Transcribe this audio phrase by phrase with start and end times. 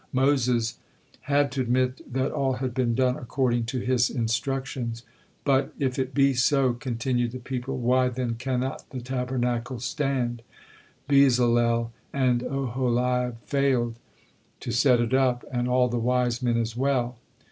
[0.13, 0.79] Moses
[1.19, 5.03] had to admit that all had been done according to his instructions.
[5.43, 10.41] "But if it be so," continued the people, "why then cannot the Tabernacle stand?
[11.07, 13.99] Bezalel and Oholiab failed
[14.61, 17.17] to set it up, and all the wise men as well!"